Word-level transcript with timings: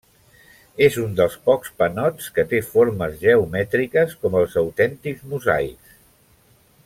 És 0.85 0.95
un 1.01 1.11
dels 1.19 1.35
pocs 1.49 1.73
panots 1.81 2.31
que 2.37 2.45
té 2.53 2.63
formes 2.71 3.21
geomètriques 3.27 4.17
com 4.25 4.39
els 4.41 4.59
autèntics 4.63 5.27
mosaics. 5.35 5.97